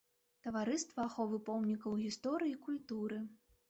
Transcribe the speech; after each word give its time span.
Таварыства 0.47 1.05
аховы 1.11 1.39
помнікаў 1.51 2.03
гісторыі 2.05 2.53
і 2.59 2.61
культуры. 2.69 3.27